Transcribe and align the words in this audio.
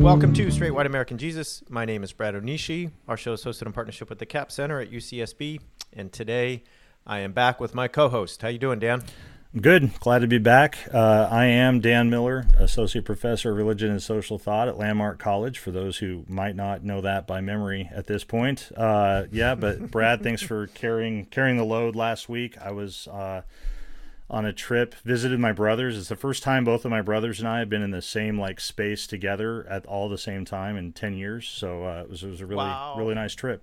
Welcome 0.00 0.32
to 0.32 0.50
Straight 0.50 0.70
White 0.70 0.86
American 0.86 1.18
Jesus. 1.18 1.62
My 1.68 1.84
name 1.84 2.02
is 2.02 2.10
Brad 2.10 2.32
Onishi. 2.32 2.90
Our 3.06 3.18
show 3.18 3.34
is 3.34 3.44
hosted 3.44 3.66
in 3.66 3.74
partnership 3.74 4.08
with 4.08 4.18
the 4.18 4.24
Capps 4.24 4.54
Center 4.54 4.80
at 4.80 4.90
UCSB, 4.90 5.60
and 5.92 6.10
today 6.10 6.62
I 7.06 7.18
am 7.18 7.32
back 7.32 7.60
with 7.60 7.74
my 7.74 7.86
co-host. 7.86 8.40
How 8.40 8.48
you 8.48 8.58
doing, 8.58 8.78
Dan? 8.78 9.02
I'm 9.52 9.60
good. 9.60 9.92
Glad 10.00 10.20
to 10.20 10.26
be 10.26 10.38
back. 10.38 10.78
Uh, 10.90 11.28
I 11.30 11.44
am 11.44 11.80
Dan 11.80 12.08
Miller, 12.08 12.46
Associate 12.56 13.04
Professor 13.04 13.50
of 13.50 13.58
Religion 13.58 13.90
and 13.90 14.02
Social 14.02 14.38
Thought 14.38 14.68
at 14.68 14.78
Landmark 14.78 15.18
College, 15.18 15.58
for 15.58 15.70
those 15.70 15.98
who 15.98 16.24
might 16.26 16.56
not 16.56 16.82
know 16.82 17.02
that 17.02 17.26
by 17.26 17.42
memory 17.42 17.90
at 17.94 18.06
this 18.06 18.24
point. 18.24 18.72
Uh, 18.74 19.24
yeah, 19.30 19.54
but 19.54 19.90
Brad, 19.90 20.22
thanks 20.22 20.40
for 20.40 20.66
carrying 20.74 21.26
carrying 21.26 21.58
the 21.58 21.64
load 21.64 21.94
last 21.94 22.26
week. 22.26 22.56
I 22.56 22.70
was 22.70 23.06
uh, 23.08 23.42
on 24.30 24.46
a 24.46 24.52
trip, 24.52 24.94
visited 25.04 25.40
my 25.40 25.50
brothers. 25.52 25.98
It's 25.98 26.08
the 26.08 26.14
first 26.16 26.42
time 26.44 26.64
both 26.64 26.84
of 26.84 26.90
my 26.90 27.02
brothers 27.02 27.40
and 27.40 27.48
I 27.48 27.58
have 27.58 27.68
been 27.68 27.82
in 27.82 27.90
the 27.90 28.00
same 28.00 28.38
like 28.38 28.60
space 28.60 29.06
together 29.08 29.66
at 29.68 29.84
all 29.86 30.08
the 30.08 30.16
same 30.18 30.44
time 30.44 30.76
in 30.76 30.92
10 30.92 31.14
years. 31.14 31.48
So 31.48 31.84
uh, 31.84 32.02
it, 32.04 32.10
was, 32.10 32.22
it 32.22 32.28
was 32.30 32.40
a 32.40 32.46
really, 32.46 32.58
Wow. 32.64 32.94
really 32.96 33.16
nice 33.16 33.34
trip. 33.34 33.62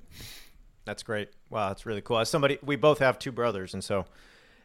That's 0.84 1.04
great. 1.04 1.30
Wow, 1.50 1.70
that's 1.70 1.86
really 1.86 2.02
cool. 2.02 2.20
As 2.20 2.30
somebody, 2.30 2.60
we 2.62 2.76
both 2.76 3.00
have 3.00 3.18
two 3.18 3.32
brothers, 3.32 3.74
and 3.74 3.84
so 3.84 4.06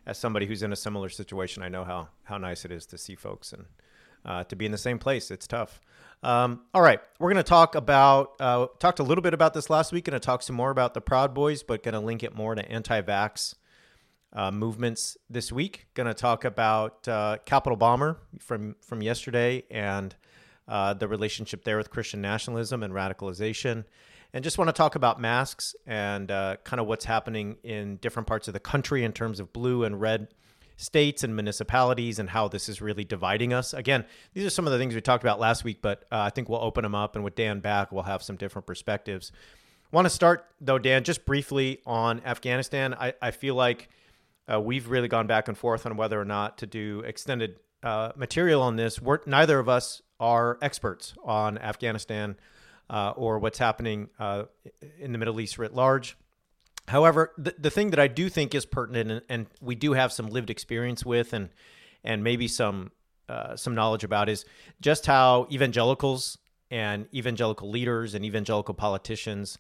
as 0.06 0.18
somebody 0.18 0.46
who's 0.46 0.62
in 0.62 0.72
a 0.72 0.76
similar 0.76 1.08
situation, 1.08 1.62
I 1.62 1.68
know 1.68 1.82
how 1.84 2.08
how 2.24 2.38
nice 2.38 2.64
it 2.64 2.70
is 2.72 2.86
to 2.86 2.98
see 2.98 3.14
folks 3.16 3.52
and 3.52 3.64
uh, 4.24 4.44
to 4.44 4.54
be 4.56 4.64
in 4.66 4.70
the 4.72 4.78
same 4.78 4.98
place. 5.00 5.30
It's 5.32 5.46
tough. 5.48 5.80
Um, 6.22 6.60
all 6.72 6.82
right, 6.82 7.00
we're 7.18 7.28
going 7.32 7.42
to 7.42 7.48
talk 7.48 7.74
about 7.74 8.34
uh, 8.38 8.66
talked 8.78 9.00
a 9.00 9.02
little 9.02 9.22
bit 9.22 9.34
about 9.34 9.52
this 9.54 9.68
last 9.68 9.90
week. 9.92 10.04
Going 10.04 10.12
to 10.14 10.24
talk 10.24 10.42
some 10.44 10.54
more 10.54 10.70
about 10.70 10.94
the 10.94 11.00
Proud 11.00 11.34
Boys, 11.34 11.64
but 11.64 11.82
going 11.82 11.94
to 11.94 12.00
link 12.00 12.22
it 12.22 12.34
more 12.36 12.54
to 12.54 12.68
anti-vax 12.70 13.56
uh, 14.32 14.50
movements 14.50 15.16
this 15.28 15.52
week. 15.52 15.86
Going 15.94 16.06
to 16.06 16.14
talk 16.14 16.44
about 16.44 17.06
uh, 17.08 17.38
Capitol 17.44 17.76
Bomber 17.76 18.18
from 18.38 18.76
from 18.80 19.02
yesterday 19.02 19.64
and 19.70 20.14
uh, 20.68 20.94
the 20.94 21.08
relationship 21.08 21.64
there 21.64 21.76
with 21.76 21.90
Christian 21.90 22.20
nationalism 22.20 22.82
and 22.82 22.94
radicalization, 22.94 23.84
and 24.32 24.44
just 24.44 24.58
want 24.58 24.68
to 24.68 24.72
talk 24.72 24.94
about 24.94 25.20
masks 25.20 25.74
and 25.86 26.30
uh, 26.30 26.56
kind 26.64 26.80
of 26.80 26.86
what's 26.86 27.04
happening 27.04 27.56
in 27.62 27.96
different 27.96 28.26
parts 28.26 28.48
of 28.48 28.54
the 28.54 28.60
country 28.60 29.04
in 29.04 29.12
terms 29.12 29.40
of 29.40 29.52
blue 29.52 29.84
and 29.84 30.00
red 30.00 30.28
states 30.76 31.22
and 31.22 31.36
municipalities 31.36 32.18
and 32.18 32.30
how 32.30 32.48
this 32.48 32.68
is 32.68 32.80
really 32.80 33.04
dividing 33.04 33.52
us. 33.52 33.74
Again, 33.74 34.04
these 34.34 34.44
are 34.44 34.50
some 34.50 34.66
of 34.66 34.72
the 34.72 34.78
things 34.78 34.94
we 34.94 35.00
talked 35.00 35.22
about 35.22 35.38
last 35.38 35.62
week, 35.62 35.78
but 35.82 36.04
uh, 36.10 36.18
I 36.18 36.30
think 36.30 36.48
we'll 36.48 36.62
open 36.62 36.82
them 36.82 36.94
up, 36.94 37.14
and 37.14 37.24
with 37.24 37.34
Dan 37.34 37.60
back, 37.60 37.92
we'll 37.92 38.02
have 38.04 38.22
some 38.22 38.36
different 38.36 38.66
perspectives. 38.66 39.30
Want 39.92 40.06
to 40.06 40.10
start 40.10 40.46
though, 40.60 40.78
Dan, 40.78 41.04
just 41.04 41.26
briefly 41.26 41.80
on 41.84 42.22
Afghanistan. 42.24 42.94
I, 42.94 43.12
I 43.20 43.30
feel 43.30 43.54
like 43.54 43.90
uh, 44.50 44.60
we've 44.60 44.88
really 44.88 45.08
gone 45.08 45.26
back 45.26 45.48
and 45.48 45.56
forth 45.56 45.86
on 45.86 45.96
whether 45.96 46.20
or 46.20 46.24
not 46.24 46.58
to 46.58 46.66
do 46.66 47.00
extended 47.00 47.56
uh, 47.82 48.12
material 48.16 48.62
on 48.62 48.76
this. 48.76 49.00
We're, 49.00 49.20
neither 49.26 49.58
of 49.58 49.68
us 49.68 50.02
are 50.20 50.58
experts 50.62 51.14
on 51.24 51.58
Afghanistan 51.58 52.36
uh, 52.88 53.10
or 53.16 53.38
what's 53.38 53.58
happening 53.58 54.08
uh, 54.18 54.44
in 54.98 55.12
the 55.12 55.18
Middle 55.18 55.40
East 55.40 55.58
writ 55.58 55.74
large. 55.74 56.16
However, 56.88 57.32
the, 57.38 57.54
the 57.58 57.70
thing 57.70 57.90
that 57.90 58.00
I 58.00 58.08
do 58.08 58.28
think 58.28 58.54
is 58.54 58.66
pertinent, 58.66 59.10
and, 59.10 59.22
and 59.28 59.46
we 59.60 59.74
do 59.74 59.92
have 59.92 60.12
some 60.12 60.28
lived 60.28 60.50
experience 60.50 61.04
with, 61.04 61.32
and 61.32 61.48
and 62.04 62.24
maybe 62.24 62.48
some 62.48 62.90
uh, 63.28 63.54
some 63.56 63.74
knowledge 63.74 64.02
about, 64.02 64.28
is 64.28 64.44
just 64.80 65.06
how 65.06 65.46
evangelicals 65.50 66.38
and 66.70 67.06
evangelical 67.14 67.70
leaders 67.70 68.14
and 68.14 68.24
evangelical 68.24 68.74
politicians 68.74 69.58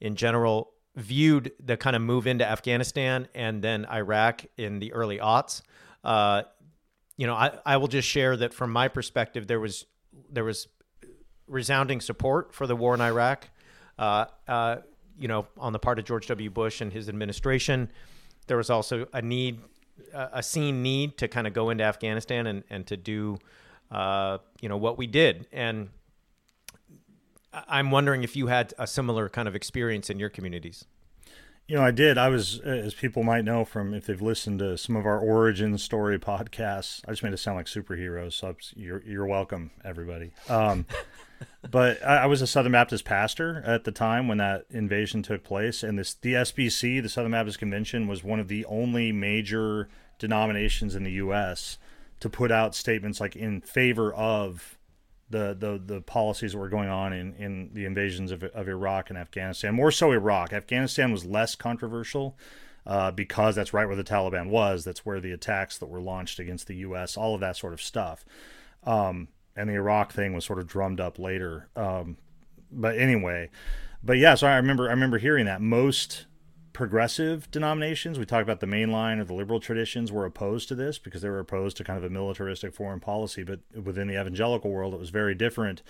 in 0.00 0.14
general 0.14 0.72
viewed 0.96 1.52
the 1.64 1.76
kind 1.76 1.94
of 1.94 2.02
move 2.02 2.26
into 2.26 2.48
Afghanistan 2.48 3.28
and 3.34 3.62
then 3.62 3.86
Iraq 3.86 4.44
in 4.56 4.78
the 4.78 4.92
early 4.92 5.18
aughts. 5.18 5.62
Uh, 6.02 6.42
you 7.16 7.26
know, 7.26 7.34
I, 7.34 7.58
I 7.64 7.76
will 7.76 7.88
just 7.88 8.08
share 8.08 8.36
that 8.36 8.54
from 8.54 8.72
my 8.72 8.88
perspective, 8.88 9.46
there 9.46 9.60
was 9.60 9.86
there 10.30 10.44
was 10.44 10.68
resounding 11.46 12.00
support 12.00 12.54
for 12.54 12.66
the 12.66 12.76
war 12.76 12.94
in 12.94 13.00
Iraq. 13.00 13.48
Uh, 13.98 14.24
uh, 14.48 14.76
you 15.18 15.28
know, 15.28 15.46
on 15.58 15.72
the 15.72 15.78
part 15.78 15.98
of 15.98 16.04
George 16.06 16.26
W. 16.28 16.48
Bush 16.48 16.80
and 16.80 16.92
his 16.92 17.08
administration, 17.08 17.90
there 18.46 18.56
was 18.56 18.70
also 18.70 19.06
a 19.12 19.20
need, 19.20 19.60
a 20.14 20.42
seen 20.42 20.82
need 20.82 21.18
to 21.18 21.28
kind 21.28 21.46
of 21.46 21.52
go 21.52 21.68
into 21.70 21.84
Afghanistan 21.84 22.46
and 22.46 22.64
and 22.70 22.86
to 22.86 22.96
do, 22.96 23.38
uh, 23.90 24.38
you 24.60 24.68
know, 24.68 24.78
what 24.78 24.96
we 24.96 25.06
did. 25.06 25.46
And 25.52 25.90
I'm 27.52 27.90
wondering 27.90 28.22
if 28.22 28.36
you 28.36 28.46
had 28.46 28.74
a 28.78 28.86
similar 28.86 29.28
kind 29.28 29.48
of 29.48 29.54
experience 29.54 30.10
in 30.10 30.18
your 30.18 30.30
communities. 30.30 30.84
You 31.66 31.76
know, 31.76 31.84
I 31.84 31.92
did. 31.92 32.18
I 32.18 32.28
was, 32.28 32.58
as 32.60 32.94
people 32.94 33.22
might 33.22 33.44
know 33.44 33.64
from 33.64 33.94
if 33.94 34.06
they've 34.06 34.20
listened 34.20 34.58
to 34.58 34.76
some 34.76 34.96
of 34.96 35.06
our 35.06 35.20
origin 35.20 35.78
story 35.78 36.18
podcasts. 36.18 37.00
I 37.06 37.12
just 37.12 37.22
made 37.22 37.32
it 37.32 37.36
sound 37.36 37.58
like 37.58 37.66
superheroes. 37.66 38.32
So 38.32 38.56
you're 38.74 39.02
you're 39.04 39.26
welcome, 39.26 39.70
everybody. 39.84 40.32
Um, 40.48 40.86
but 41.70 42.04
I, 42.04 42.18
I 42.18 42.26
was 42.26 42.42
a 42.42 42.46
Southern 42.48 42.72
Baptist 42.72 43.04
pastor 43.04 43.62
at 43.64 43.84
the 43.84 43.92
time 43.92 44.26
when 44.26 44.38
that 44.38 44.66
invasion 44.70 45.22
took 45.22 45.44
place, 45.44 45.84
and 45.84 45.96
this 45.96 46.14
the 46.14 46.32
SBC, 46.34 47.00
the 47.02 47.08
Southern 47.08 47.30
Baptist 47.32 47.60
Convention, 47.60 48.08
was 48.08 48.24
one 48.24 48.40
of 48.40 48.48
the 48.48 48.64
only 48.64 49.12
major 49.12 49.88
denominations 50.18 50.96
in 50.96 51.04
the 51.04 51.12
U.S. 51.12 51.78
to 52.18 52.28
put 52.28 52.50
out 52.50 52.74
statements 52.74 53.20
like 53.20 53.36
in 53.36 53.60
favor 53.60 54.12
of 54.12 54.76
the 55.30 55.56
the 55.58 55.80
the 55.84 56.00
policies 56.00 56.52
that 56.52 56.58
were 56.58 56.68
going 56.68 56.88
on 56.88 57.12
in 57.12 57.34
in 57.34 57.70
the 57.72 57.84
invasions 57.84 58.30
of 58.30 58.42
of 58.42 58.68
Iraq 58.68 59.10
and 59.10 59.18
Afghanistan. 59.18 59.74
More 59.74 59.90
so 59.90 60.12
Iraq. 60.12 60.52
Afghanistan 60.52 61.12
was 61.12 61.24
less 61.24 61.54
controversial. 61.54 62.36
Uh, 62.86 63.10
because 63.10 63.54
that's 63.54 63.74
right 63.74 63.86
where 63.86 63.94
the 63.94 64.02
Taliban 64.02 64.48
was. 64.48 64.84
That's 64.84 65.04
where 65.04 65.20
the 65.20 65.32
attacks 65.32 65.76
that 65.78 65.86
were 65.86 66.00
launched 66.00 66.38
against 66.38 66.66
the 66.66 66.76
U.S., 66.76 67.14
all 67.14 67.34
of 67.34 67.40
that 67.42 67.58
sort 67.58 67.74
of 67.74 67.80
stuff. 67.80 68.24
Um, 68.84 69.28
and 69.54 69.68
the 69.68 69.74
Iraq 69.74 70.12
thing 70.12 70.32
was 70.32 70.46
sort 70.46 70.58
of 70.58 70.66
drummed 70.66 70.98
up 70.98 71.18
later. 71.18 71.68
Um, 71.76 72.16
but 72.72 72.96
anyway, 72.96 73.50
but 74.02 74.16
yeah, 74.16 74.34
so 74.34 74.46
I 74.46 74.56
remember 74.56 74.88
I 74.88 74.92
remember 74.92 75.18
hearing 75.18 75.46
that 75.46 75.60
most 75.60 76.26
progressive 76.72 77.50
denominations, 77.50 78.18
we 78.18 78.24
talk 78.24 78.42
about 78.42 78.60
the 78.60 78.66
mainline 78.66 79.18
or 79.18 79.24
the 79.24 79.34
liberal 79.34 79.60
traditions, 79.60 80.12
were 80.12 80.24
opposed 80.24 80.68
to 80.68 80.74
this 80.74 80.98
because 80.98 81.22
they 81.22 81.28
were 81.28 81.38
opposed 81.38 81.76
to 81.78 81.84
kind 81.84 81.98
of 81.98 82.04
a 82.04 82.10
militaristic 82.10 82.74
foreign 82.74 83.00
policy. 83.00 83.42
But 83.42 83.60
within 83.74 84.08
the 84.08 84.20
evangelical 84.20 84.70
world, 84.70 84.94
it 84.94 85.00
was 85.00 85.10
very 85.10 85.34
different. 85.34 85.82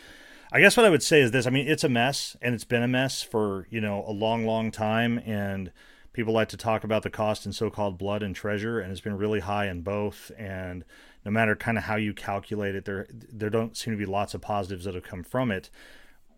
I 0.52 0.60
guess 0.60 0.76
what 0.76 0.86
I 0.86 0.90
would 0.90 1.02
say 1.02 1.20
is 1.20 1.30
this: 1.30 1.46
I 1.46 1.50
mean, 1.50 1.68
it's 1.68 1.84
a 1.84 1.88
mess, 1.88 2.36
and 2.42 2.54
it's 2.54 2.64
been 2.64 2.82
a 2.82 2.88
mess 2.88 3.22
for 3.22 3.66
you 3.70 3.80
know 3.80 4.04
a 4.06 4.12
long, 4.12 4.46
long 4.46 4.70
time, 4.70 5.18
and 5.24 5.70
people 6.12 6.32
like 6.32 6.48
to 6.48 6.56
talk 6.56 6.82
about 6.82 7.02
the 7.02 7.10
cost 7.10 7.46
in 7.46 7.52
so-called 7.52 7.96
blood 7.98 8.22
and 8.22 8.34
treasure, 8.34 8.80
and 8.80 8.90
it's 8.90 9.00
been 9.00 9.16
really 9.16 9.40
high 9.40 9.68
in 9.68 9.82
both. 9.82 10.32
And 10.36 10.84
no 11.24 11.30
matter 11.30 11.54
kind 11.54 11.78
of 11.78 11.84
how 11.84 11.96
you 11.96 12.12
calculate 12.14 12.74
it, 12.74 12.84
there 12.84 13.06
there 13.10 13.50
don't 13.50 13.76
seem 13.76 13.92
to 13.92 13.98
be 13.98 14.06
lots 14.06 14.34
of 14.34 14.40
positives 14.40 14.84
that 14.84 14.94
have 14.94 15.04
come 15.04 15.22
from 15.22 15.50
it 15.50 15.70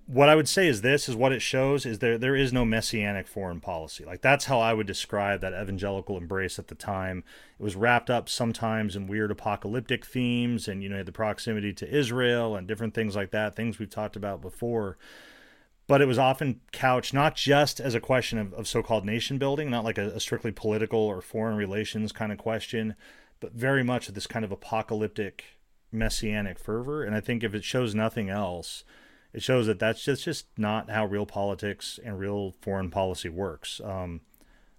what 0.07 0.29
I 0.29 0.35
would 0.35 0.49
say 0.49 0.67
is 0.67 0.83
this 0.83 1.09
is 1.09 1.15
what 1.15 1.33
it 1.33 1.41
shows 1.43 1.87
is 1.87 2.01
there 2.01 2.19
there 2.19 2.35
is 2.35 2.53
no 2.53 2.65
messianic 2.65 3.27
foreign 3.27 3.61
policy. 3.61 4.05
Like 4.05 4.21
that's 4.21 4.47
how 4.47 4.61
I 4.61 4.75
would 4.75 4.87
describe 4.87 5.41
that 5.41 5.53
evangelical 5.53 6.17
embrace 6.17 6.59
at 6.59 6.69
the 6.69 6.75
time. 6.75 7.25
It 7.59 7.63
was 7.63 7.77
wrapped 7.77 8.11
up 8.11 8.29
sometimes 8.29 8.97
in 8.97 9.07
weird 9.07 9.31
apocalyptic 9.31 10.05
themes 10.05 10.69
and 10.69 10.83
you 10.83 10.89
know 10.89 11.03
the 11.03 11.13
proximity 11.13 11.73
to 11.75 11.89
Israel 11.89 12.57
and 12.57 12.67
different 12.67 12.95
things 12.95 13.15
like 13.15 13.31
that, 13.31 13.55
things 13.55 13.79
we've 13.79 13.91
talked 13.91 14.17
about 14.17 14.43
before. 14.43 14.99
But 15.87 16.01
it 16.01 16.07
was 16.07 16.19
often 16.19 16.61
couched 16.73 17.13
not 17.13 17.35
just 17.35 17.81
as 17.81 17.95
a 17.95 18.01
question 18.01 18.39
of, 18.39 18.55
of 18.55 18.69
so-called 18.69 19.05
nation 19.05 19.39
building, 19.39 19.71
not 19.71 19.85
like 19.85 19.99
a, 19.99 20.11
a 20.11 20.21
strictly 20.21 20.53
political 20.53 21.01
or 21.01 21.21
foreign 21.21 21.57
relations 21.57 22.13
kind 22.13 22.33
of 22.33 22.39
question, 22.39 22.95
but 23.41 23.53
very 23.53 23.83
much 23.83 24.09
this 24.09 24.27
kind 24.27 24.45
of 24.45 24.53
apocalyptic 24.53 25.45
messianic 25.91 26.59
fervor. 26.59 27.03
And 27.05 27.15
I 27.15 27.21
think 27.21 27.43
if 27.43 27.55
it 27.55 27.65
shows 27.65 27.95
nothing 27.95 28.31
else, 28.31 28.85
it 29.33 29.43
shows 29.43 29.67
that 29.67 29.79
that's 29.79 30.05
just 30.05 30.25
just 30.25 30.47
not 30.57 30.91
how 30.91 31.07
real 31.07 31.27
politics 31.27 31.99
and 32.05 32.19
real 32.19 32.55
foreign 32.61 32.91
policy 32.91 33.29
works. 33.29 33.81
Um, 33.83 34.21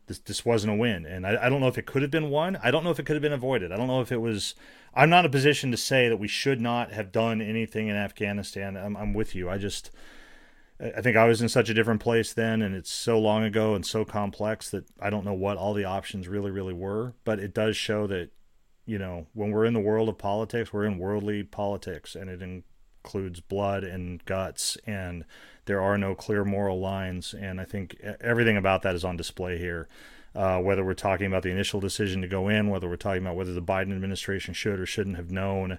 this 0.08 0.20
this 0.20 0.46
wasn't 0.46 0.74
a 0.74 0.76
win, 0.76 1.06
and 1.06 1.26
I, 1.26 1.46
I 1.46 1.50
don't 1.50 1.62
know 1.62 1.68
if 1.68 1.78
it 1.78 1.86
could 1.86 2.02
have 2.02 2.12
been 2.12 2.30
won. 2.30 2.58
I 2.64 2.72
don't 2.72 2.84
know 2.84 2.92
if 2.92 3.00
it 3.00 3.06
could 3.06 3.16
have 3.16 3.22
been 3.22 3.34
avoided. 3.34 3.72
I 3.72 3.78
don't 3.78 3.88
know 3.88 4.02
if 4.02 4.12
it 4.12 4.22
was. 4.22 4.56
I'm 4.94 5.10
not 5.10 5.26
in 5.26 5.30
a 5.30 5.30
position 5.30 5.72
to 5.72 5.78
say 5.78 6.08
that 6.08 6.18
we 6.18 6.28
should 6.28 6.62
not 6.62 6.92
have 6.92 7.12
done 7.12 7.42
anything 7.42 7.88
in 7.88 7.96
Afghanistan. 7.96 8.78
I'm, 8.78 8.96
I'm 8.96 9.14
with 9.14 9.34
you. 9.36 9.50
I 9.50 9.58
just. 9.58 9.92
I 10.80 11.02
think 11.02 11.16
I 11.16 11.26
was 11.26 11.42
in 11.42 11.48
such 11.50 11.70
a 11.70 11.74
different 11.74 12.02
place 12.02 12.34
then, 12.34 12.62
and 12.62 12.76
it's 12.76 12.92
so 12.92 13.18
long 13.18 13.44
ago 13.44 13.74
and 13.74 13.86
so 13.86 14.04
complex 14.04 14.70
that 14.72 14.86
I 15.00 15.10
don't 15.10 15.24
know 15.24 15.34
what 15.34 15.56
all 15.56 15.74
the 15.74 15.86
options 15.86 16.28
really, 16.28 16.52
really 16.52 16.74
were. 16.74 17.14
But 17.24 17.40
it 17.40 17.54
does 17.54 17.78
show 17.78 18.06
that, 18.08 18.32
you 18.86 18.98
know, 18.98 19.28
when 19.34 19.52
we're 19.52 19.66
in 19.66 19.76
the 19.76 19.80
world 19.80 20.10
of 20.10 20.18
politics, 20.18 20.74
we're 20.74 20.84
in 20.84 20.98
worldly 20.98 21.44
politics, 21.44 22.16
and 22.16 22.30
it 22.30 22.64
includes 23.04 23.42
blood 23.42 23.84
and 23.84 24.24
guts, 24.26 24.78
and 24.86 25.26
there 25.66 25.82
are 25.82 25.98
no 25.98 26.16
clear 26.16 26.46
moral 26.46 26.80
lines. 26.80 27.34
And 27.34 27.60
I 27.60 27.66
think 27.66 28.00
everything 28.22 28.58
about 28.58 28.82
that 28.84 28.96
is 28.96 29.04
on 29.04 29.18
display 29.18 29.58
here. 29.58 29.88
Uh, 30.36 30.60
whether 30.60 30.84
we're 30.84 30.96
talking 30.96 31.28
about 31.28 31.44
the 31.44 31.52
initial 31.52 31.80
decision 31.80 32.22
to 32.22 32.28
go 32.28 32.48
in, 32.48 32.70
whether 32.70 32.90
we're 32.90 32.96
talking 32.96 33.22
about 33.22 33.36
whether 33.36 33.54
the 33.54 33.62
Biden 33.62 33.94
administration 33.94 34.56
should 34.56 34.80
or 34.80 34.86
shouldn't 34.86 35.18
have 35.18 35.30
known 35.30 35.78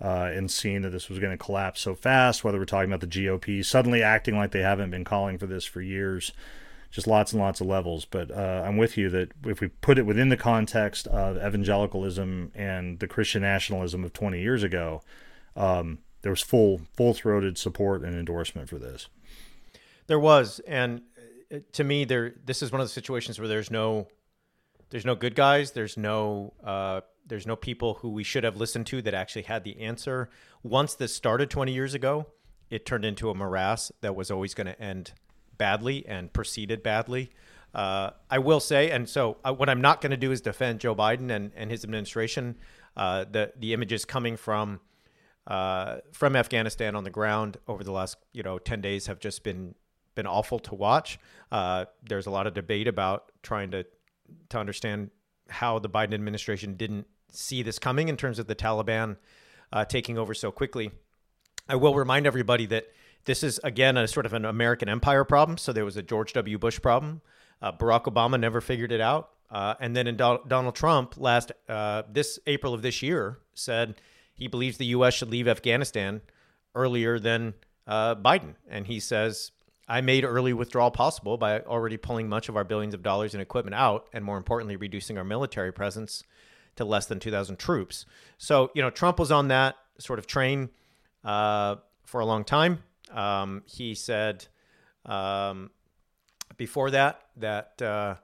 uh, 0.00 0.30
and 0.32 0.48
seen 0.52 0.82
that 0.82 0.90
this 0.90 1.08
was 1.08 1.18
going 1.18 1.36
to 1.36 1.44
collapse 1.44 1.80
so 1.80 1.96
fast, 1.96 2.44
whether 2.44 2.58
we're 2.58 2.64
talking 2.64 2.92
about 2.92 3.00
the 3.00 3.08
GOP 3.08 3.64
suddenly 3.64 4.00
acting 4.00 4.36
like 4.36 4.52
they 4.52 4.60
haven't 4.60 4.90
been 4.90 5.02
calling 5.02 5.36
for 5.36 5.46
this 5.46 5.64
for 5.64 5.80
years, 5.80 6.32
just 6.92 7.08
lots 7.08 7.32
and 7.32 7.42
lots 7.42 7.60
of 7.60 7.66
levels. 7.66 8.04
But 8.04 8.30
uh, 8.30 8.62
I'm 8.64 8.76
with 8.76 8.96
you 8.96 9.10
that 9.10 9.32
if 9.44 9.60
we 9.60 9.66
put 9.66 9.98
it 9.98 10.06
within 10.06 10.28
the 10.28 10.36
context 10.36 11.08
of 11.08 11.36
evangelicalism 11.36 12.52
and 12.54 13.00
the 13.00 13.08
Christian 13.08 13.42
nationalism 13.42 14.04
of 14.04 14.12
20 14.12 14.40
years 14.40 14.62
ago, 14.62 15.02
um, 15.56 15.98
there 16.22 16.32
was 16.32 16.42
full 16.42 16.82
full 16.94 17.14
throated 17.14 17.58
support 17.58 18.02
and 18.02 18.14
endorsement 18.14 18.68
for 18.68 18.78
this. 18.78 19.08
There 20.06 20.18
was, 20.18 20.60
and 20.66 21.02
uh, 21.52 21.58
to 21.72 21.84
me, 21.84 22.04
there 22.04 22.34
this 22.44 22.62
is 22.62 22.72
one 22.72 22.80
of 22.80 22.86
the 22.86 22.92
situations 22.92 23.38
where 23.38 23.48
there's 23.48 23.70
no 23.70 24.08
there's 24.90 25.04
no 25.04 25.14
good 25.14 25.34
guys. 25.34 25.72
There's 25.72 25.96
no 25.96 26.54
uh, 26.64 27.02
there's 27.26 27.46
no 27.46 27.56
people 27.56 27.94
who 27.94 28.10
we 28.10 28.24
should 28.24 28.44
have 28.44 28.56
listened 28.56 28.86
to 28.88 29.02
that 29.02 29.14
actually 29.14 29.42
had 29.42 29.64
the 29.64 29.80
answer. 29.80 30.30
Once 30.62 30.94
this 30.94 31.14
started 31.14 31.50
20 31.50 31.72
years 31.72 31.94
ago, 31.94 32.26
it 32.70 32.86
turned 32.86 33.04
into 33.04 33.30
a 33.30 33.34
morass 33.34 33.92
that 34.00 34.16
was 34.16 34.30
always 34.30 34.54
going 34.54 34.66
to 34.66 34.80
end 34.80 35.12
badly 35.56 36.06
and 36.06 36.32
proceeded 36.32 36.82
badly. 36.82 37.30
Uh, 37.74 38.10
I 38.30 38.38
will 38.38 38.60
say, 38.60 38.90
and 38.90 39.08
so 39.08 39.36
uh, 39.44 39.52
what 39.52 39.68
I'm 39.68 39.82
not 39.82 40.00
going 40.00 40.10
to 40.10 40.16
do 40.16 40.32
is 40.32 40.40
defend 40.40 40.80
Joe 40.80 40.94
Biden 40.94 41.30
and, 41.30 41.52
and 41.54 41.70
his 41.70 41.84
administration. 41.84 42.56
Uh, 42.96 43.24
the 43.30 43.52
the 43.56 43.74
images 43.74 44.04
coming 44.04 44.36
from 44.36 44.80
uh, 45.48 45.96
from 46.12 46.36
Afghanistan 46.36 46.94
on 46.94 47.04
the 47.04 47.10
ground 47.10 47.56
over 47.66 47.82
the 47.82 47.90
last 47.90 48.18
you 48.32 48.42
know 48.42 48.58
10 48.58 48.80
days 48.80 49.06
have 49.06 49.18
just 49.18 49.42
been 49.42 49.74
been 50.14 50.26
awful 50.26 50.58
to 50.58 50.74
watch. 50.74 51.18
Uh, 51.50 51.86
there's 52.08 52.26
a 52.26 52.30
lot 52.30 52.46
of 52.46 52.54
debate 52.54 52.86
about 52.86 53.32
trying 53.42 53.70
to 53.70 53.84
to 54.50 54.58
understand 54.58 55.10
how 55.48 55.78
the 55.78 55.88
Biden 55.88 56.12
administration 56.12 56.74
didn't 56.74 57.06
see 57.32 57.62
this 57.62 57.78
coming 57.78 58.08
in 58.08 58.16
terms 58.16 58.38
of 58.38 58.46
the 58.46 58.54
Taliban 58.54 59.16
uh, 59.72 59.84
taking 59.84 60.18
over 60.18 60.34
so 60.34 60.50
quickly. 60.50 60.90
I 61.68 61.76
will 61.76 61.94
remind 61.94 62.26
everybody 62.26 62.66
that 62.66 62.88
this 63.24 63.42
is 63.42 63.58
again 63.64 63.96
a 63.96 64.06
sort 64.06 64.26
of 64.26 64.34
an 64.34 64.44
American 64.44 64.88
empire 64.88 65.24
problem. 65.24 65.56
So 65.56 65.72
there 65.72 65.84
was 65.84 65.96
a 65.96 66.02
George 66.02 66.34
W. 66.34 66.58
Bush 66.58 66.80
problem. 66.80 67.22
Uh, 67.60 67.72
Barack 67.72 68.04
Obama 68.04 68.38
never 68.38 68.60
figured 68.60 68.92
it 68.92 69.00
out, 69.00 69.30
uh, 69.50 69.74
and 69.80 69.96
then 69.96 70.06
in 70.06 70.16
Do- 70.16 70.40
Donald 70.46 70.74
Trump 70.74 71.14
last 71.16 71.52
uh, 71.68 72.02
this 72.10 72.38
April 72.46 72.74
of 72.74 72.82
this 72.82 73.02
year 73.02 73.38
said 73.54 74.00
he 74.38 74.46
believes 74.46 74.78
the 74.78 74.86
U.S. 74.86 75.14
should 75.14 75.30
leave 75.30 75.48
Afghanistan 75.48 76.22
earlier 76.74 77.18
than 77.18 77.54
uh, 77.86 78.14
Biden, 78.14 78.54
and 78.70 78.86
he 78.86 79.00
says 79.00 79.52
I 79.88 80.00
made 80.00 80.24
early 80.24 80.52
withdrawal 80.52 80.90
possible 80.90 81.36
by 81.36 81.60
already 81.60 81.96
pulling 81.96 82.28
much 82.28 82.48
of 82.48 82.56
our 82.56 82.64
billions 82.64 82.94
of 82.94 83.02
dollars 83.02 83.34
in 83.34 83.40
equipment 83.40 83.74
out, 83.74 84.06
and 84.12 84.24
more 84.24 84.36
importantly, 84.36 84.76
reducing 84.76 85.18
our 85.18 85.24
military 85.24 85.72
presence 85.72 86.22
to 86.76 86.84
less 86.84 87.06
than 87.06 87.18
2,000 87.18 87.58
troops. 87.58 88.06
So, 88.36 88.70
you 88.74 88.82
know, 88.82 88.90
Trump 88.90 89.18
was 89.18 89.32
on 89.32 89.48
that 89.48 89.76
sort 89.98 90.18
of 90.18 90.26
train 90.26 90.70
uh, 91.24 91.76
for 92.04 92.20
a 92.20 92.26
long 92.26 92.44
time. 92.44 92.82
Um, 93.10 93.62
he 93.66 93.94
said 93.94 94.46
um, 95.06 95.70
before 96.56 96.90
that 96.90 97.22
that 97.36 97.80
uh, 97.80 98.16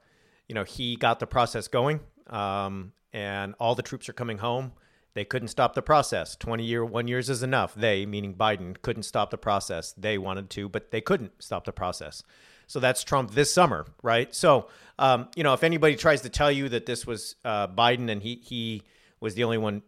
you 0.48 0.54
know 0.54 0.64
he 0.64 0.96
got 0.96 1.20
the 1.20 1.26
process 1.26 1.68
going, 1.68 2.00
um, 2.28 2.92
and 3.12 3.54
all 3.58 3.74
the 3.74 3.82
troops 3.82 4.08
are 4.08 4.12
coming 4.12 4.38
home. 4.38 4.72
They 5.14 5.24
couldn't 5.24 5.48
stop 5.48 5.74
the 5.74 5.82
process. 5.82 6.36
20 6.36 6.64
year, 6.64 6.84
one 6.84 7.06
years 7.08 7.30
is 7.30 7.42
enough. 7.42 7.74
They, 7.74 8.04
meaning 8.04 8.34
Biden, 8.34 8.80
couldn't 8.82 9.04
stop 9.04 9.30
the 9.30 9.38
process. 9.38 9.92
They 9.92 10.18
wanted 10.18 10.50
to, 10.50 10.68
but 10.68 10.90
they 10.90 11.00
couldn't 11.00 11.32
stop 11.42 11.64
the 11.64 11.72
process. 11.72 12.24
So 12.66 12.80
that's 12.80 13.04
Trump 13.04 13.32
this 13.32 13.52
summer, 13.52 13.86
right? 14.02 14.34
So, 14.34 14.68
um, 14.98 15.28
you 15.36 15.44
know, 15.44 15.52
if 15.52 15.62
anybody 15.62 15.96
tries 15.96 16.22
to 16.22 16.28
tell 16.28 16.50
you 16.50 16.68
that 16.70 16.86
this 16.86 17.06
was 17.06 17.36
uh, 17.44 17.68
Biden 17.68 18.10
and 18.10 18.22
he 18.22 18.40
he 18.42 18.82
was 19.20 19.34
the 19.34 19.44
only 19.44 19.58
one, 19.58 19.82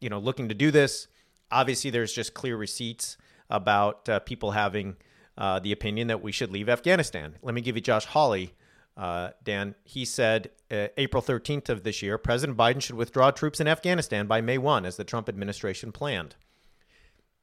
you 0.00 0.08
know, 0.08 0.18
looking 0.18 0.48
to 0.48 0.54
do 0.54 0.70
this, 0.70 1.06
obviously 1.50 1.90
there's 1.90 2.12
just 2.12 2.34
clear 2.34 2.56
receipts 2.56 3.16
about 3.50 4.08
uh, 4.08 4.20
people 4.20 4.52
having 4.52 4.96
uh, 5.36 5.58
the 5.58 5.72
opinion 5.72 6.08
that 6.08 6.22
we 6.22 6.32
should 6.32 6.50
leave 6.50 6.68
Afghanistan. 6.68 7.36
Let 7.42 7.54
me 7.54 7.60
give 7.60 7.76
you 7.76 7.82
Josh 7.82 8.06
Hawley, 8.06 8.54
uh, 8.98 9.30
Dan. 9.44 9.76
He 9.84 10.04
said 10.04 10.50
uh, 10.70 10.88
April 10.96 11.22
13th 11.22 11.68
of 11.68 11.84
this 11.84 12.02
year, 12.02 12.18
President 12.18 12.58
Biden 12.58 12.82
should 12.82 12.96
withdraw 12.96 13.30
troops 13.30 13.60
in 13.60 13.68
Afghanistan 13.68 14.26
by 14.26 14.40
May 14.40 14.58
1, 14.58 14.84
as 14.84 14.96
the 14.96 15.04
Trump 15.04 15.28
administration 15.28 15.92
planned. 15.92 16.34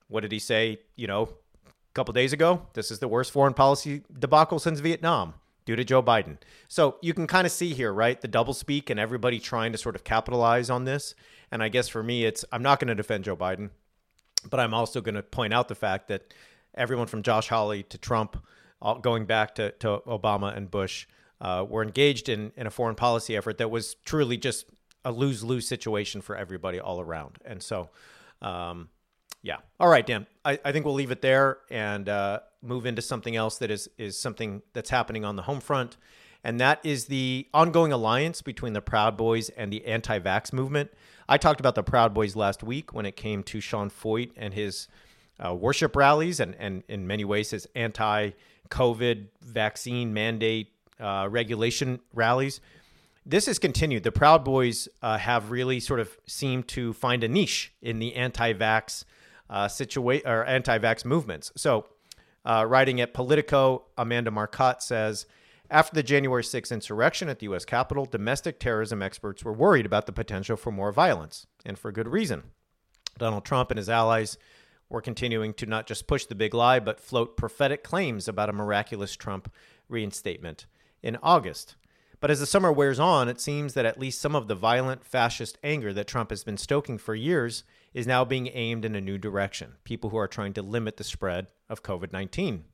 What 0.07 0.21
did 0.21 0.33
he 0.33 0.39
say? 0.39 0.79
You 0.95 1.07
know, 1.07 1.23
a 1.65 1.93
couple 1.93 2.13
days 2.13 2.33
ago, 2.33 2.67
this 2.73 2.91
is 2.91 2.99
the 2.99 3.07
worst 3.07 3.31
foreign 3.31 3.53
policy 3.53 4.03
debacle 4.19 4.59
since 4.59 4.81
Vietnam 4.81 5.35
due 5.65 5.75
to 5.75 5.83
Joe 5.83 6.03
Biden. 6.03 6.37
So 6.67 6.97
you 7.01 7.13
can 7.13 7.25
kind 7.25 7.47
of 7.47 7.51
see 7.51 7.73
here, 7.73 7.91
right? 7.91 8.19
The 8.19 8.27
double 8.27 8.53
speak 8.53 8.89
and 8.89 8.99
everybody 8.99 9.39
trying 9.39 9.71
to 9.71 9.77
sort 9.77 9.95
of 9.95 10.03
capitalize 10.03 10.69
on 10.69 10.83
this. 10.83 11.15
And 11.51 11.63
I 11.63 11.69
guess 11.69 11.87
for 11.87 12.03
me, 12.03 12.25
it's 12.25 12.45
I'm 12.51 12.61
not 12.61 12.79
going 12.79 12.89
to 12.89 12.95
defend 12.95 13.23
Joe 13.23 13.35
Biden, 13.35 13.71
but 14.47 14.59
I'm 14.59 14.73
also 14.73 15.01
going 15.01 15.15
to 15.15 15.23
point 15.23 15.53
out 15.53 15.67
the 15.67 15.75
fact 15.75 16.09
that 16.09 16.33
everyone 16.75 17.07
from 17.07 17.23
Josh 17.23 17.47
Hawley 17.47 17.81
to 17.83 17.97
Trump, 17.97 18.37
going 19.01 19.25
back 19.25 19.55
to, 19.55 19.71
to 19.71 20.01
Obama 20.05 20.55
and 20.55 20.69
Bush, 20.69 21.07
uh, 21.41 21.65
were 21.67 21.83
engaged 21.83 22.29
in, 22.29 22.51
in 22.55 22.67
a 22.67 22.71
foreign 22.71 22.95
policy 22.95 23.35
effort 23.35 23.57
that 23.57 23.69
was 23.69 23.95
truly 24.05 24.37
just 24.37 24.65
a 25.03 25.11
lose 25.11 25.43
lose 25.43 25.67
situation 25.67 26.21
for 26.21 26.35
everybody 26.35 26.79
all 26.79 26.99
around. 26.99 27.37
And 27.45 27.61
so, 27.61 27.89
um, 28.41 28.89
yeah. 29.43 29.57
All 29.79 29.87
right, 29.87 30.05
Dan. 30.05 30.25
I, 30.43 30.59
I 30.65 30.71
think 30.71 30.85
we'll 30.85 30.95
leave 30.95 31.11
it 31.11 31.21
there 31.21 31.59
and 31.69 32.09
uh, 32.09 32.39
move 32.63 32.87
into 32.87 33.01
something 33.01 33.35
else 33.35 33.59
that 33.59 33.69
is 33.69 33.87
is 33.97 34.17
something 34.17 34.63
that's 34.73 34.89
happening 34.89 35.23
on 35.23 35.35
the 35.35 35.43
home 35.43 35.61
front, 35.61 35.97
and 36.43 36.59
that 36.59 36.79
is 36.83 37.05
the 37.05 37.47
ongoing 37.53 37.91
alliance 37.91 38.41
between 38.41 38.73
the 38.73 38.81
Proud 38.81 39.15
Boys 39.15 39.49
and 39.49 39.71
the 39.71 39.85
anti-vax 39.85 40.51
movement. 40.51 40.91
I 41.29 41.37
talked 41.37 41.59
about 41.59 41.75
the 41.75 41.83
Proud 41.83 42.13
Boys 42.13 42.35
last 42.35 42.63
week 42.63 42.93
when 42.93 43.05
it 43.05 43.15
came 43.15 43.43
to 43.43 43.59
Sean 43.59 43.91
Feucht 43.91 44.31
and 44.35 44.53
his 44.53 44.87
uh, 45.39 45.53
worship 45.53 45.95
rallies, 45.95 46.39
and 46.39 46.55
and 46.55 46.83
in 46.87 47.05
many 47.05 47.23
ways 47.23 47.51
his 47.51 47.67
anti-COVID 47.75 49.27
vaccine 49.41 50.11
mandate 50.11 50.69
uh, 50.99 51.27
regulation 51.29 51.99
rallies. 52.13 52.61
This 53.25 53.47
has 53.47 53.57
continued. 53.57 54.03
The 54.03 54.11
Proud 54.11 54.43
Boys 54.43 54.87
uh, 55.01 55.17
have 55.17 55.49
really 55.49 55.79
sort 55.79 55.99
of 55.99 56.15
seemed 56.27 56.67
to 56.69 56.93
find 56.93 57.23
a 57.23 57.27
niche 57.27 57.73
in 57.81 57.99
the 57.99 58.15
anti-vax 58.15 59.03
uh, 59.49 59.65
situa- 59.65 60.25
or 60.25 60.45
anti-vax 60.45 61.05
movements. 61.05 61.51
So, 61.55 61.87
uh, 62.45 62.65
writing 62.67 63.01
at 63.01 63.13
Politico, 63.15 63.85
Amanda 63.97 64.29
Marcotte 64.29 64.83
says, 64.83 65.25
after 65.71 65.95
the 65.95 66.03
January 66.03 66.43
6th 66.43 66.71
insurrection 66.71 67.27
at 67.27 67.39
the 67.39 67.45
U.S. 67.45 67.65
Capitol, 67.65 68.05
domestic 68.05 68.59
terrorism 68.59 69.01
experts 69.01 69.43
were 69.43 69.53
worried 69.53 69.87
about 69.87 70.05
the 70.05 70.11
potential 70.11 70.55
for 70.55 70.71
more 70.71 70.91
violence, 70.91 71.47
and 71.65 71.79
for 71.79 71.91
good 71.91 72.07
reason. 72.07 72.43
Donald 73.17 73.45
Trump 73.45 73.71
and 73.71 73.79
his 73.79 73.89
allies 73.89 74.37
were 74.89 75.01
continuing 75.01 75.53
to 75.55 75.65
not 75.65 75.87
just 75.87 76.05
push 76.05 76.25
the 76.25 76.35
big 76.35 76.53
lie, 76.53 76.79
but 76.79 76.99
float 76.99 77.35
prophetic 77.35 77.83
claims 77.83 78.27
about 78.27 78.49
a 78.49 78.53
miraculous 78.53 79.15
Trump 79.15 79.51
reinstatement 79.89 80.67
in 81.05 81.17
August. 81.21 81.75
But 82.19 82.31
as 82.31 82.39
the 82.39 82.45
summer 82.47 82.71
wears 82.71 82.99
on, 82.99 83.29
it 83.29 83.39
seems 83.39 83.75
that 83.75 83.85
at 83.85 83.99
least 83.99 84.19
some 84.19 84.35
of 84.35 84.47
the 84.47 84.55
violent 84.55 85.05
fascist 85.05 85.59
anger 85.63 85.93
that 85.93 86.07
Trump 86.07 86.31
has 86.31 86.43
been 86.43 86.57
stoking 86.57 86.97
for 86.97 87.13
years 87.13 87.63
is 87.93 88.07
now 88.07 88.25
being 88.25 88.49
aimed 88.51 88.83
in 88.83 88.95
a 88.95 89.01
new 89.01 89.17
direction 89.17 89.75
people 89.83 90.09
who 90.09 90.17
are 90.17 90.27
trying 90.27 90.53
to 90.53 90.61
limit 90.61 90.97
the 90.97 91.03
spread 91.03 91.47
of 91.69 91.83
COVID 91.83 92.11
19. 92.11 92.65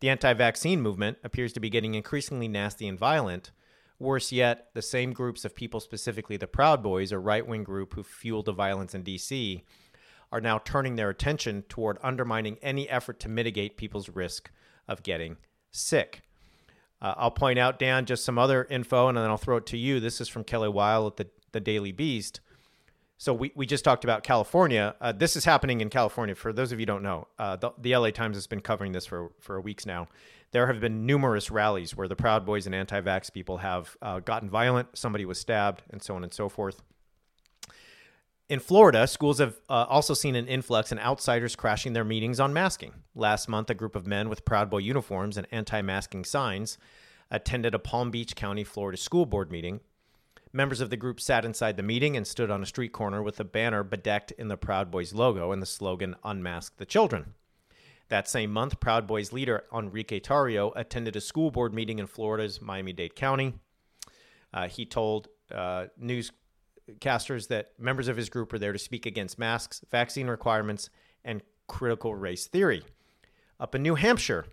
The 0.00 0.08
anti 0.08 0.32
vaccine 0.34 0.80
movement 0.80 1.18
appears 1.24 1.52
to 1.54 1.60
be 1.60 1.70
getting 1.70 1.94
increasingly 1.94 2.48
nasty 2.48 2.86
and 2.86 2.98
violent. 2.98 3.50
Worse 3.98 4.30
yet, 4.30 4.68
the 4.74 4.82
same 4.82 5.12
groups 5.12 5.44
of 5.44 5.56
people, 5.56 5.80
specifically 5.80 6.36
the 6.36 6.46
Proud 6.46 6.82
Boys, 6.82 7.12
a 7.12 7.18
right 7.18 7.46
wing 7.46 7.64
group 7.64 7.94
who 7.94 8.02
fueled 8.02 8.44
the 8.44 8.52
violence 8.52 8.94
in 8.94 9.02
D.C., 9.02 9.64
are 10.30 10.40
now 10.40 10.58
turning 10.58 10.96
their 10.96 11.08
attention 11.08 11.62
toward 11.62 11.98
undermining 12.02 12.58
any 12.60 12.88
effort 12.90 13.18
to 13.20 13.28
mitigate 13.28 13.78
people's 13.78 14.10
risk 14.10 14.50
of 14.86 15.02
getting 15.02 15.38
sick. 15.72 16.25
Uh, 17.00 17.14
I'll 17.16 17.30
point 17.30 17.58
out, 17.58 17.78
Dan, 17.78 18.06
just 18.06 18.24
some 18.24 18.38
other 18.38 18.64
info, 18.64 19.08
and 19.08 19.16
then 19.16 19.24
I'll 19.24 19.36
throw 19.36 19.56
it 19.56 19.66
to 19.66 19.78
you. 19.78 20.00
This 20.00 20.20
is 20.20 20.28
from 20.28 20.44
Kelly 20.44 20.68
Weill 20.68 21.06
at 21.06 21.16
the, 21.16 21.26
the 21.52 21.60
Daily 21.60 21.92
Beast. 21.92 22.40
So 23.18 23.32
we, 23.32 23.52
we 23.54 23.64
just 23.64 23.84
talked 23.84 24.04
about 24.04 24.22
California. 24.22 24.94
Uh, 25.00 25.12
this 25.12 25.36
is 25.36 25.44
happening 25.44 25.80
in 25.80 25.88
California. 25.88 26.34
For 26.34 26.52
those 26.52 26.72
of 26.72 26.80
you 26.80 26.86
don't 26.86 27.02
know, 27.02 27.28
uh, 27.38 27.56
the, 27.56 27.70
the, 27.78 27.96
LA 27.96 28.10
Times 28.10 28.36
has 28.36 28.46
been 28.46 28.60
covering 28.60 28.92
this 28.92 29.06
for, 29.06 29.32
for 29.40 29.58
weeks 29.60 29.86
now. 29.86 30.08
There 30.52 30.66
have 30.66 30.80
been 30.80 31.06
numerous 31.06 31.50
rallies 31.50 31.96
where 31.96 32.08
the 32.08 32.16
Proud 32.16 32.44
Boys 32.44 32.66
and 32.66 32.74
anti-vax 32.74 33.32
people 33.32 33.58
have 33.58 33.96
uh, 34.02 34.20
gotten 34.20 34.50
violent. 34.50 34.88
Somebody 34.96 35.24
was 35.24 35.40
stabbed, 35.40 35.82
and 35.90 36.02
so 36.02 36.14
on 36.14 36.24
and 36.24 36.32
so 36.32 36.48
forth. 36.48 36.82
In 38.48 38.60
Florida, 38.60 39.06
schools 39.06 39.38
have 39.38 39.60
uh, 39.68 39.86
also 39.88 40.14
seen 40.14 40.36
an 40.36 40.46
influx 40.46 40.92
in 40.92 40.98
outsiders 41.00 41.56
crashing 41.56 41.94
their 41.94 42.04
meetings 42.04 42.38
on 42.38 42.52
masking. 42.52 42.92
Last 43.14 43.48
month, 43.48 43.70
a 43.70 43.74
group 43.74 43.96
of 43.96 44.06
men 44.06 44.28
with 44.28 44.44
Proud 44.44 44.70
Boy 44.70 44.78
uniforms 44.78 45.36
and 45.36 45.48
anti-masking 45.50 46.24
signs 46.24 46.78
attended 47.28 47.74
a 47.74 47.80
Palm 47.80 48.12
Beach 48.12 48.36
County, 48.36 48.62
Florida 48.62 48.96
school 48.96 49.26
board 49.26 49.50
meeting 49.50 49.80
Members 50.56 50.80
of 50.80 50.88
the 50.88 50.96
group 50.96 51.20
sat 51.20 51.44
inside 51.44 51.76
the 51.76 51.82
meeting 51.82 52.16
and 52.16 52.26
stood 52.26 52.50
on 52.50 52.62
a 52.62 52.66
street 52.66 52.90
corner 52.92 53.22
with 53.22 53.38
a 53.38 53.44
banner 53.44 53.84
bedecked 53.84 54.32
in 54.38 54.48
the 54.48 54.56
Proud 54.56 54.90
Boys 54.90 55.12
logo 55.12 55.52
and 55.52 55.60
the 55.60 55.66
slogan 55.66 56.16
Unmask 56.24 56.78
the 56.78 56.86
Children. 56.86 57.34
That 58.08 58.26
same 58.26 58.52
month, 58.52 58.80
Proud 58.80 59.06
Boys 59.06 59.34
leader 59.34 59.64
Enrique 59.70 60.18
Tarrio 60.18 60.72
attended 60.74 61.14
a 61.14 61.20
school 61.20 61.50
board 61.50 61.74
meeting 61.74 61.98
in 61.98 62.06
Florida's 62.06 62.62
Miami 62.62 62.94
Dade 62.94 63.14
County. 63.14 63.52
Uh, 64.54 64.68
he 64.68 64.86
told 64.86 65.28
uh, 65.52 65.88
newscasters 66.90 67.48
that 67.48 67.72
members 67.78 68.08
of 68.08 68.16
his 68.16 68.28
group 68.28 68.52
were 68.52 68.58
there 68.58 68.72
to 68.72 68.78
speak 68.78 69.06
against 69.06 69.38
masks, 69.38 69.82
vaccine 69.90 70.28
requirements, 70.28 70.90
and 71.24 71.42
critical 71.66 72.14
race 72.14 72.46
theory. 72.46 72.82
Up 73.58 73.74
in 73.74 73.82
New 73.82 73.94
Hampshire, 73.94 74.46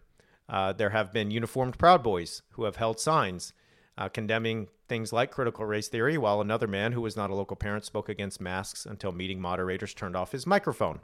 uh, 0.49 0.73
there 0.73 0.89
have 0.89 1.13
been 1.13 1.31
uniformed 1.31 1.77
Proud 1.77 2.03
Boys 2.03 2.41
who 2.51 2.63
have 2.63 2.77
held 2.77 2.99
signs 2.99 3.53
uh, 3.97 4.09
condemning 4.09 4.67
things 4.87 5.13
like 5.13 5.31
critical 5.31 5.65
race 5.65 5.87
theory, 5.87 6.17
while 6.17 6.41
another 6.41 6.67
man 6.67 6.91
who 6.91 7.01
was 7.01 7.15
not 7.15 7.29
a 7.29 7.35
local 7.35 7.55
parent 7.55 7.85
spoke 7.85 8.09
against 8.09 8.41
masks 8.41 8.85
until 8.85 9.11
meeting 9.11 9.39
moderators 9.39 9.93
turned 9.93 10.15
off 10.15 10.31
his 10.31 10.47
microphone. 10.47 10.99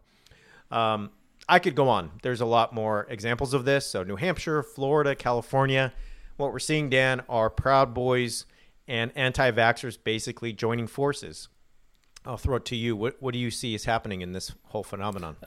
Um, 0.71 1.11
I 1.47 1.59
could 1.59 1.75
go 1.75 1.87
on. 1.87 2.11
There's 2.21 2.41
a 2.41 2.45
lot 2.45 2.73
more 2.73 3.07
examples 3.09 3.53
of 3.53 3.65
this. 3.65 3.85
So, 3.85 4.03
New 4.03 4.15
Hampshire, 4.15 4.63
Florida, 4.63 5.15
California. 5.15 5.93
What 6.37 6.51
we're 6.51 6.59
seeing, 6.59 6.89
Dan, 6.89 7.21
are 7.29 7.49
Proud 7.49 7.93
Boys 7.93 8.45
and 8.89 9.11
anti 9.15 9.51
vaxxers 9.51 9.97
basically 10.03 10.51
joining 10.51 10.87
forces. 10.87 11.47
I'll 12.25 12.37
throw 12.37 12.57
it 12.57 12.65
to 12.65 12.75
you. 12.75 12.95
What, 12.95 13.15
what 13.21 13.33
do 13.33 13.39
you 13.39 13.51
see 13.51 13.73
is 13.73 13.85
happening 13.85 14.21
in 14.21 14.33
this 14.33 14.51
whole 14.65 14.83
phenomenon? 14.83 15.37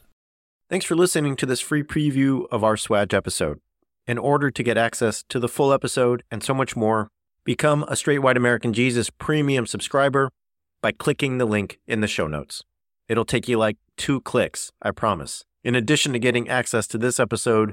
Thanks 0.71 0.87
for 0.87 0.95
listening 0.95 1.37
to 1.37 1.45
this 1.45 1.61
free 1.61 1.83
preview 1.83 2.47
of 2.51 2.65
our 2.65 2.77
SWAJ 2.77 3.13
episode. 3.13 3.59
In 4.07 4.17
order 4.17 4.51
to 4.51 4.63
get 4.63 4.79
access 4.79 5.23
to 5.29 5.39
the 5.39 5.49
full 5.49 5.73
episode 5.73 6.23
and 6.31 6.43
so 6.43 6.55
much 6.55 6.75
more, 6.75 7.09
become 7.45 7.85
a 7.89 7.97
Straight 7.97 8.21
White 8.21 8.37
American 8.37 8.73
Jesus 8.73 9.11
premium 9.11 9.67
subscriber 9.67 10.31
by 10.81 10.93
clicking 10.93 11.39
the 11.39 11.45
link 11.45 11.79
in 11.87 12.01
the 12.01 12.09
show 12.09 12.27
notes. 12.27 12.63
It'll 13.09 13.25
take 13.25 13.49
you 13.49 13.59
like 13.59 13.77
two 13.97 14.21
clicks, 14.23 14.73
I 14.81 14.93
promise. 14.93 15.45
In 15.63 15.75
addition 15.75 16.13
to 16.15 16.19
getting 16.19 16.49
access 16.49 16.87
to 16.89 16.99
this 16.99 17.21
episode, 17.21 17.73